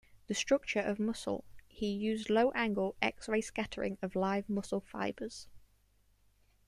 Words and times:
The 0.25 0.33
Structure 0.33 0.79
of 0.79 0.97
Muscle, 0.99 1.43
he 1.67 1.85
used 1.91 2.31
low-angle, 2.31 2.95
X-ray 3.03 3.41
scattering 3.41 3.99
of 4.01 4.15
live 4.15 4.49
muscle 4.49 4.79
fibers. 4.81 5.45